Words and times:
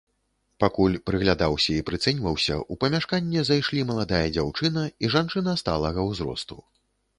Пакуль 0.61 0.95
прыглядаўся 1.09 1.75
і 1.75 1.83
прыцэньваўся, 1.89 2.57
у 2.73 2.79
памяшканне 2.85 3.45
зайшлі 3.51 3.85
маладая 3.93 4.25
дзяўчына 4.35 4.89
і 5.05 5.15
жанчына 5.17 5.57
сталага 5.63 6.11
ўзросту. 6.11 6.63